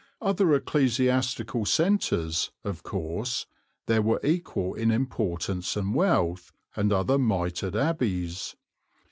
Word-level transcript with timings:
Other 0.19 0.55
ecclesiastical 0.55 1.63
centres, 1.65 2.49
of 2.63 2.81
course, 2.81 3.45
there 3.85 4.01
were 4.01 4.19
equal 4.23 4.73
in 4.73 4.89
importance 4.89 5.75
and 5.75 5.93
wealth, 5.93 6.51
and 6.75 6.91
other 6.91 7.19
mitred 7.19 7.75
abbeys. 7.75 8.55